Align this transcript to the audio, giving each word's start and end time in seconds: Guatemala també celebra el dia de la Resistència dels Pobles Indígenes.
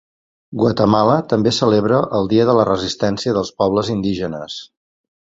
Guatemala 0.61 1.17
també 1.33 1.53
celebra 1.59 2.01
el 2.21 2.31
dia 2.33 2.49
de 2.51 2.57
la 2.63 2.67
Resistència 2.73 3.39
dels 3.39 3.55
Pobles 3.63 3.97
Indígenes. 3.99 4.61